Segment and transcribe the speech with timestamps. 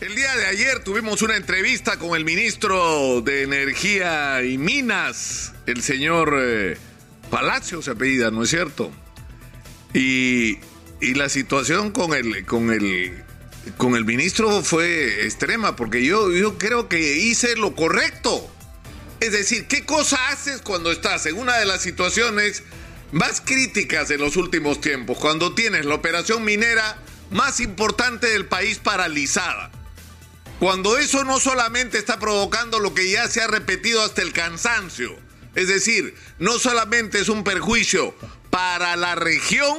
[0.00, 5.82] El día de ayer tuvimos una entrevista con el ministro de Energía y Minas, el
[5.82, 6.76] señor eh,
[7.32, 8.92] Palacio se apellida, ¿no es cierto?
[9.92, 10.58] Y,
[11.00, 13.24] y, la situación con el, con el,
[13.76, 18.48] con el ministro fue extrema, porque yo, yo creo que hice lo correcto.
[19.18, 22.62] Es decir, ¿qué cosa haces cuando estás en una de las situaciones
[23.10, 25.18] más críticas en los últimos tiempos?
[25.18, 27.02] Cuando tienes la operación minera
[27.32, 29.72] más importante del país paralizada
[30.58, 35.16] cuando eso no solamente está provocando lo que ya se ha repetido hasta el cansancio,
[35.54, 38.14] es decir, no solamente es un perjuicio
[38.50, 39.78] para la región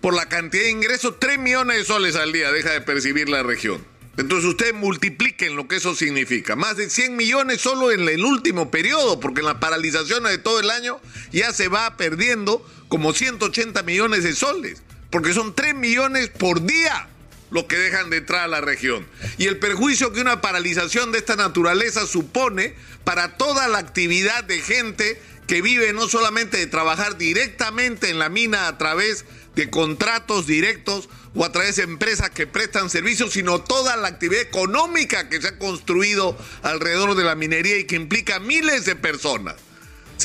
[0.00, 3.42] por la cantidad de ingresos, 3 millones de soles al día deja de percibir la
[3.42, 3.84] región.
[4.16, 6.56] Entonces ustedes multipliquen lo que eso significa.
[6.56, 10.60] Más de 100 millones solo en el último periodo, porque en las paralizaciones de todo
[10.60, 11.00] el año
[11.32, 17.08] ya se va perdiendo como 180 millones de soles, porque son 3 millones por día
[17.50, 19.06] lo que dejan de entrar a la región.
[19.38, 22.74] Y el perjuicio que una paralización de esta naturaleza supone
[23.04, 28.28] para toda la actividad de gente que vive no solamente de trabajar directamente en la
[28.28, 33.62] mina a través de contratos directos o a través de empresas que prestan servicios, sino
[33.62, 38.40] toda la actividad económica que se ha construido alrededor de la minería y que implica
[38.40, 39.65] miles de personas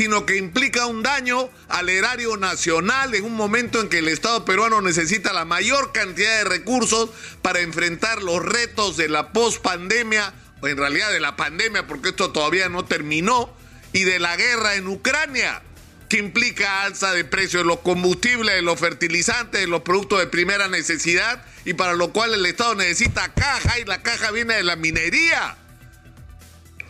[0.00, 4.46] sino que implica un daño al erario nacional en un momento en que el Estado
[4.46, 7.10] peruano necesita la mayor cantidad de recursos
[7.42, 12.32] para enfrentar los retos de la pospandemia, o en realidad de la pandemia, porque esto
[12.32, 13.54] todavía no terminó,
[13.92, 15.60] y de la guerra en Ucrania,
[16.08, 20.28] que implica alza de precios de los combustibles, de los fertilizantes, de los productos de
[20.28, 24.62] primera necesidad, y para lo cual el Estado necesita caja, y la caja viene de
[24.62, 25.58] la minería.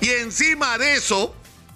[0.00, 1.34] Y encima de eso,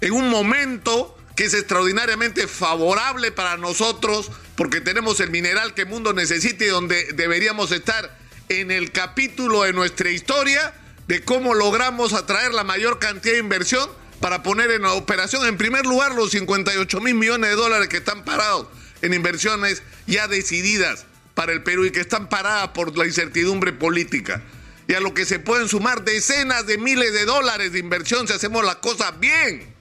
[0.00, 5.88] en un momento que es extraordinariamente favorable para nosotros porque tenemos el mineral que el
[5.88, 10.74] mundo necesita y donde deberíamos estar en el capítulo de nuestra historia
[11.06, 13.88] de cómo logramos atraer la mayor cantidad de inversión
[14.20, 18.24] para poner en operación en primer lugar los 58 mil millones de dólares que están
[18.24, 18.66] parados
[19.02, 24.42] en inversiones ya decididas para el Perú y que están paradas por la incertidumbre política.
[24.88, 28.32] Y a lo que se pueden sumar decenas de miles de dólares de inversión si
[28.32, 29.75] hacemos las cosas bien.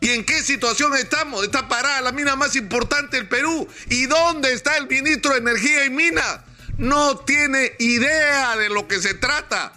[0.00, 1.44] ¿Y en qué situación estamos?
[1.44, 3.68] Está parada la mina más importante del Perú.
[3.90, 6.40] ¿Y dónde está el ministro de Energía y Minas?
[6.78, 9.74] No tiene idea de lo que se trata.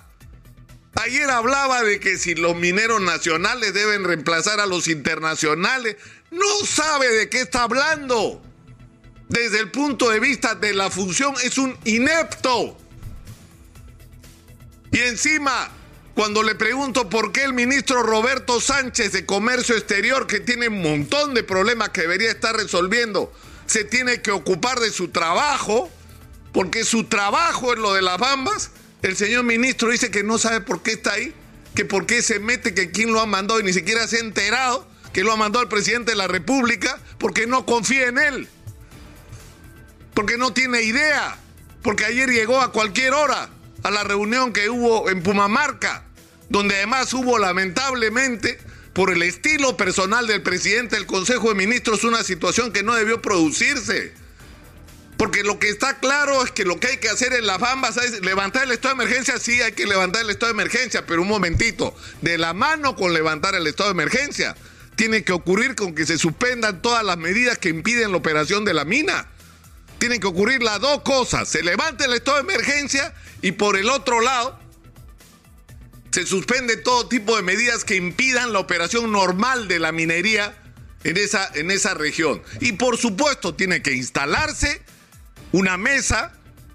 [0.95, 5.97] Ayer hablaba de que si los mineros nacionales deben reemplazar a los internacionales.
[6.31, 8.41] No sabe de qué está hablando.
[9.27, 12.77] Desde el punto de vista de la función es un inepto.
[14.91, 15.69] Y encima
[16.15, 20.81] cuando le pregunto por qué el ministro Roberto Sánchez de Comercio Exterior, que tiene un
[20.81, 23.33] montón de problemas que debería estar resolviendo,
[23.65, 25.89] se tiene que ocupar de su trabajo,
[26.51, 30.61] porque su trabajo es lo de las bambas, el señor ministro dice que no sabe
[30.61, 31.33] por qué está ahí,
[31.75, 34.19] que por qué se mete, que quién lo ha mandado y ni siquiera se ha
[34.19, 38.49] enterado que lo ha mandado el presidente de la República, porque no confía en él,
[40.15, 41.37] porque no tiene idea,
[41.83, 43.49] porque ayer llegó a cualquier hora
[43.83, 46.03] a la reunión que hubo en Pumamarca,
[46.49, 48.57] donde además hubo lamentablemente,
[48.93, 53.21] por el estilo personal del presidente del Consejo de Ministros, una situación que no debió
[53.21, 54.13] producirse.
[55.17, 57.97] Porque lo que está claro es que lo que hay que hacer en las bambas
[57.97, 61.21] es levantar el estado de emergencia, sí hay que levantar el estado de emergencia, pero
[61.21, 64.55] un momentito, de la mano con levantar el estado de emergencia,
[64.95, 68.73] tiene que ocurrir con que se suspendan todas las medidas que impiden la operación de
[68.73, 69.27] la mina
[70.03, 71.47] tienen que ocurrir las dos cosas.
[71.47, 74.59] Se levanta el estado de emergencia y por el otro lado
[76.11, 80.61] se suspende todo tipo de medidas que impidan la operación normal de la minería
[81.05, 82.43] en esa, en esa región.
[82.59, 84.81] Y por supuesto tiene que instalarse
[85.53, 86.33] una mesa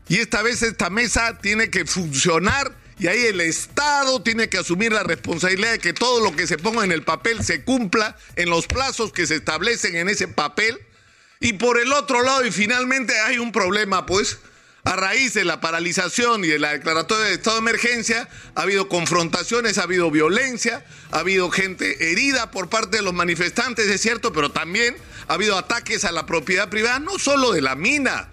[0.09, 4.91] y esta vez esta mesa tiene que funcionar y ahí el Estado tiene que asumir
[4.91, 8.49] la responsabilidad de que todo lo que se ponga en el papel se cumpla en
[8.49, 10.79] los plazos que se establecen en ese papel
[11.41, 14.39] y por el otro lado, y finalmente hay un problema, pues,
[14.85, 18.89] a raíz de la paralización y de la declaratoria de estado de emergencia, ha habido
[18.89, 24.33] confrontaciones, ha habido violencia, ha habido gente herida por parte de los manifestantes, es cierto,
[24.33, 24.97] pero también
[25.29, 28.29] ha habido ataques a la propiedad privada, no solo de la mina.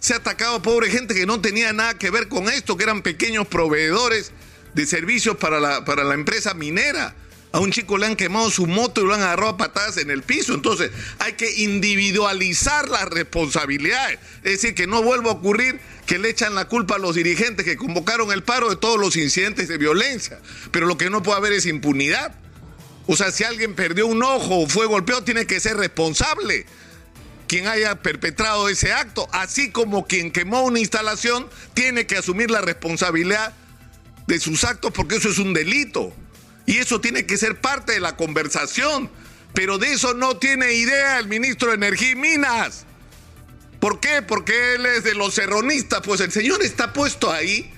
[0.00, 3.02] Se ha atacado pobre gente que no tenía nada que ver con esto, que eran
[3.02, 4.32] pequeños proveedores
[4.74, 7.14] de servicios para la, para la empresa minera.
[7.52, 10.10] A un chico le han quemado su moto y lo han agarrado a patadas en
[10.10, 10.54] el piso.
[10.54, 14.18] Entonces hay que individualizar las responsabilidades.
[14.44, 17.64] Es decir, que no vuelva a ocurrir que le echan la culpa a los dirigentes
[17.64, 20.38] que convocaron el paro de todos los incidentes de violencia.
[20.70, 22.34] Pero lo que no puede haber es impunidad.
[23.06, 26.66] O sea, si alguien perdió un ojo o fue golpeado, tiene que ser responsable
[27.48, 32.60] quien haya perpetrado ese acto, así como quien quemó una instalación tiene que asumir la
[32.60, 33.52] responsabilidad
[34.28, 36.14] de sus actos porque eso es un delito.
[36.70, 39.10] Y eso tiene que ser parte de la conversación.
[39.54, 42.86] Pero de eso no tiene idea el ministro de Energía y Minas.
[43.80, 44.22] ¿Por qué?
[44.22, 46.00] Porque él es de los serronistas.
[46.04, 47.72] Pues el señor está puesto ahí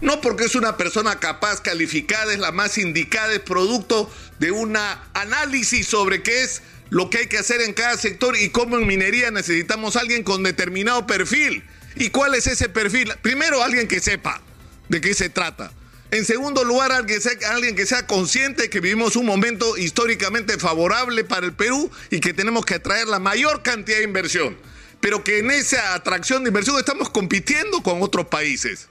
[0.00, 4.76] no porque es una persona capaz, calificada, es la más indicada, es producto de un
[5.14, 8.86] análisis sobre qué es lo que hay que hacer en cada sector y cómo en
[8.86, 11.64] minería necesitamos alguien con determinado perfil.
[11.94, 13.12] ¿Y cuál es ese perfil?
[13.22, 14.42] Primero, alguien que sepa
[14.88, 15.72] de qué se trata.
[16.10, 21.52] En segundo lugar, alguien, que sea consciente que vivimos un momento históricamente favorable para el
[21.52, 24.56] Perú y que tenemos que atraer la mayor cantidad de inversión.
[25.00, 28.88] Pero que en esa atracción de inversión estamos compitiendo con otros países.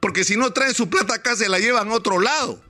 [0.00, 2.60] Porque si no traen su plata acá, se la llevan a otro lado.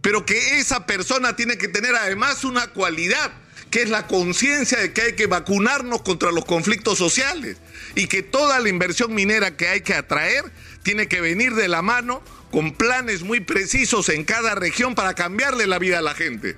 [0.00, 3.30] Pero que esa persona tiene que tener además una cualidad
[3.70, 7.56] que es la conciencia de que hay que vacunarnos contra los conflictos sociales
[7.94, 10.44] y que toda la inversión minera que hay que atraer
[10.82, 12.22] tiene que venir de la mano
[12.52, 16.54] con planes muy precisos en cada región para cambiarle la vida a la gente,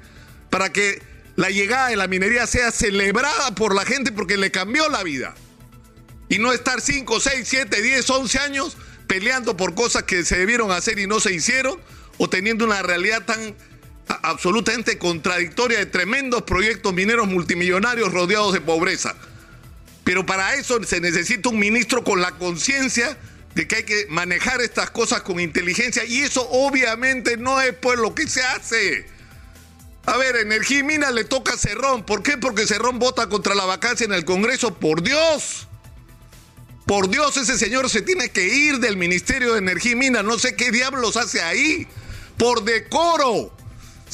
[0.50, 1.00] para que
[1.36, 5.34] la llegada de la minería sea celebrada por la gente porque le cambió la vida.
[6.28, 8.76] Y no estar 5, 6, 7, 10, 11 años
[9.06, 11.78] peleando por cosas que se debieron hacer y no se hicieron,
[12.18, 13.54] o teniendo una realidad tan
[14.22, 19.14] absolutamente contradictoria de tremendos proyectos mineros multimillonarios rodeados de pobreza.
[20.02, 23.16] Pero para eso se necesita un ministro con la conciencia
[23.54, 27.98] de que hay que manejar estas cosas con inteligencia y eso obviamente no es pues
[27.98, 29.06] lo que se hace.
[30.06, 32.04] A ver, Energía y Mina le toca a Cerrón.
[32.04, 32.36] ¿Por qué?
[32.36, 34.74] Porque Cerrón vota contra la vacancia en el Congreso.
[34.74, 35.66] Por Dios.
[36.84, 40.22] Por Dios, ese señor se tiene que ir del Ministerio de Energía y Mina.
[40.22, 41.86] No sé qué diablos hace ahí.
[42.36, 43.54] Por decoro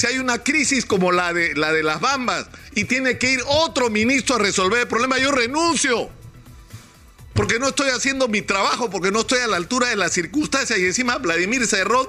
[0.01, 3.41] si hay una crisis como la de, la de las bambas y tiene que ir
[3.47, 6.11] otro ministro a resolver el problema, yo renuncio.
[7.35, 10.79] Porque no estoy haciendo mi trabajo, porque no estoy a la altura de las circunstancias.
[10.79, 12.09] Y encima Vladimir Cerrón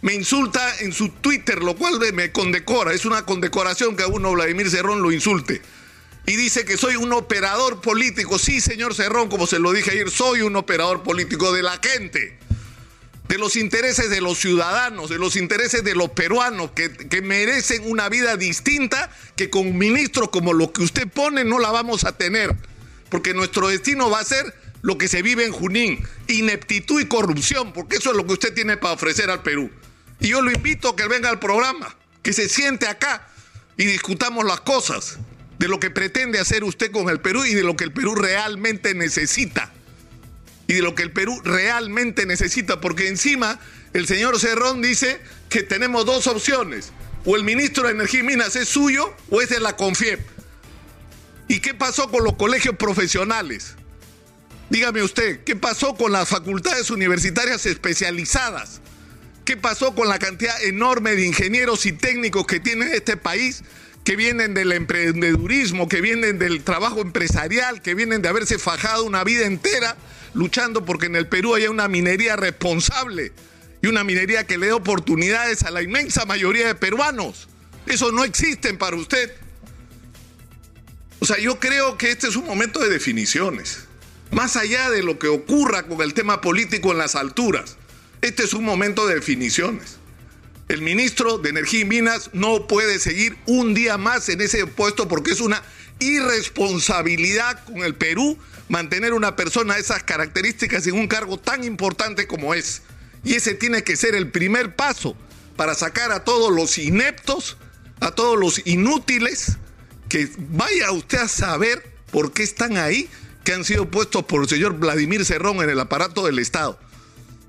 [0.00, 2.92] me insulta en su Twitter, lo cual me condecora.
[2.92, 5.62] Es una condecoración que a uno Vladimir Cerrón lo insulte.
[6.26, 8.38] Y dice que soy un operador político.
[8.38, 12.38] Sí, señor Cerrón, como se lo dije ayer, soy un operador político de la gente
[13.32, 18.10] de los intereses de los ciudadanos, de los intereses de los peruanos que, merecen una
[18.10, 22.54] vida distinta que con ministros como los que usted pone no la vamos a tener,
[23.12, 27.74] porque nuestro destino va a ser lo que se vive en Junín, ineptitud y corrupción,
[27.74, 29.70] porque eso es lo que usted tiene para ofrecer al Perú.
[30.18, 33.28] Y yo lo invito a que venga al programa, que se siente acá
[33.76, 35.18] y discutamos las cosas
[35.58, 38.14] de lo que pretende hacer usted con el Perú y de lo que el Perú
[38.14, 39.74] realmente necesita
[40.66, 43.60] y de lo que el Perú realmente necesita, porque encima
[43.92, 45.20] el señor Cerrón dice
[45.50, 46.94] que tenemos dos opciones,
[47.26, 50.31] o el ministro de Energía y Minas es suyo o es de la CONFIEP.
[51.48, 53.74] ¿Y qué pasó con los colegios profesionales?
[54.70, 58.80] Dígame usted, ¿qué pasó con las facultades universitarias especializadas?
[59.44, 63.64] ¿Qué pasó con la cantidad enorme de ingenieros y técnicos que tiene este país,
[64.04, 69.24] que vienen del emprendedurismo, que vienen del trabajo empresarial, que vienen de haberse fajado una
[69.24, 69.96] vida entera
[70.34, 73.32] luchando porque en el Perú haya una minería responsable
[73.82, 77.48] y una minería que le dé oportunidades a la inmensa mayoría de peruanos.
[77.86, 79.34] Eso no existe para usted.
[81.22, 83.84] O sea, yo creo que este es un momento de definiciones.
[84.32, 87.76] Más allá de lo que ocurra con el tema político en las alturas,
[88.22, 89.98] este es un momento de definiciones.
[90.66, 95.06] El ministro de Energía y Minas no puede seguir un día más en ese puesto
[95.06, 95.62] porque es una
[96.00, 98.36] irresponsabilidad con el Perú
[98.68, 102.82] mantener una persona de esas características en un cargo tan importante como es.
[103.22, 105.16] Y ese tiene que ser el primer paso
[105.54, 107.58] para sacar a todos los ineptos,
[108.00, 109.58] a todos los inútiles,
[110.12, 113.08] que vaya usted a saber por qué están ahí,
[113.44, 116.78] que han sido puestos por el señor Vladimir Cerrón en el aparato del Estado.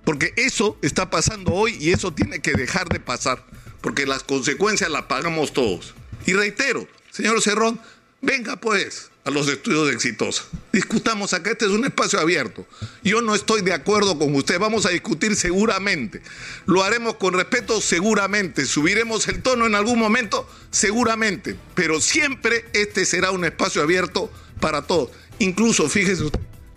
[0.06, 3.46] Porque eso está pasando hoy y eso tiene que dejar de pasar,
[3.82, 5.94] porque las consecuencias las pagamos todos.
[6.26, 7.82] Y reitero, señor Cerrón,
[8.22, 10.48] venga pues, a los estudios exitosos.
[10.74, 12.66] Discutamos acá, este es un espacio abierto.
[13.04, 16.24] Yo no estoy de acuerdo con usted, vamos a discutir seguramente.
[16.66, 18.66] Lo haremos con respeto seguramente.
[18.66, 21.56] Subiremos el tono en algún momento seguramente.
[21.76, 25.12] Pero siempre este será un espacio abierto para todos.
[25.38, 26.24] Incluso, fíjese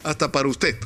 [0.04, 0.76] hasta para usted.